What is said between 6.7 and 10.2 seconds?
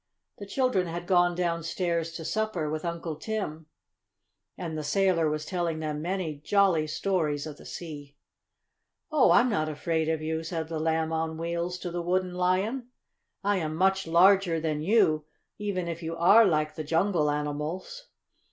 stories of the sea. "Oh, I'm not afraid of